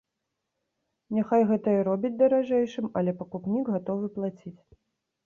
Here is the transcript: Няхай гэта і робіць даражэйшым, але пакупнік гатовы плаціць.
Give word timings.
Няхай 1.17 1.43
гэта 1.51 1.75
і 1.77 1.83
робіць 1.87 2.11
даражэйшым, 2.21 2.87
але 3.03 3.13
пакупнік 3.21 3.71
гатовы 3.75 4.11
плаціць. 4.17 4.57